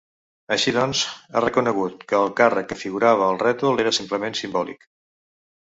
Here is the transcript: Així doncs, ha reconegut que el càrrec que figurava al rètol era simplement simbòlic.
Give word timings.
Així 0.53 0.71
doncs, 0.77 1.01
ha 1.39 1.43
reconegut 1.45 2.01
que 2.11 2.19
el 2.21 2.33
càrrec 2.41 2.71
que 2.71 2.79
figurava 2.85 3.29
al 3.29 3.39
rètol 3.47 3.85
era 3.85 3.97
simplement 3.99 4.41
simbòlic. 4.41 4.87